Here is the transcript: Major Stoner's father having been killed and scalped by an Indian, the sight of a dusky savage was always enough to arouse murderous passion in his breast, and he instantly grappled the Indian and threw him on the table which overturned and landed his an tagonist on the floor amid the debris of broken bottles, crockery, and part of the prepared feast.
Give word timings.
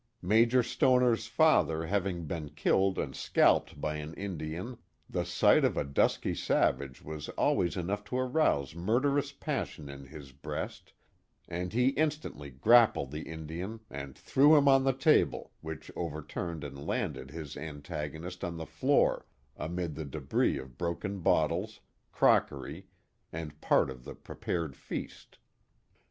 Major 0.23 0.63
Stoner's 0.63 1.27
father 1.27 1.85
having 1.85 2.25
been 2.25 2.49
killed 2.49 2.97
and 2.97 3.15
scalped 3.15 3.79
by 3.79 3.97
an 3.97 4.15
Indian, 4.15 4.79
the 5.07 5.23
sight 5.23 5.63
of 5.63 5.77
a 5.77 5.83
dusky 5.83 6.33
savage 6.33 7.03
was 7.03 7.29
always 7.37 7.77
enough 7.77 8.03
to 8.05 8.17
arouse 8.17 8.73
murderous 8.73 9.31
passion 9.31 9.89
in 9.89 10.05
his 10.07 10.31
breast, 10.31 10.93
and 11.47 11.71
he 11.71 11.89
instantly 11.89 12.49
grappled 12.49 13.11
the 13.11 13.21
Indian 13.29 13.79
and 13.91 14.17
threw 14.17 14.55
him 14.57 14.67
on 14.67 14.85
the 14.85 14.93
table 14.93 15.51
which 15.61 15.91
overturned 15.95 16.63
and 16.63 16.83
landed 16.87 17.29
his 17.29 17.55
an 17.55 17.83
tagonist 17.83 18.43
on 18.43 18.57
the 18.57 18.65
floor 18.65 19.27
amid 19.55 19.93
the 19.93 20.03
debris 20.03 20.57
of 20.57 20.79
broken 20.79 21.19
bottles, 21.19 21.79
crockery, 22.11 22.87
and 23.31 23.61
part 23.61 23.91
of 23.91 24.03
the 24.03 24.15
prepared 24.15 24.75
feast. 24.75 25.37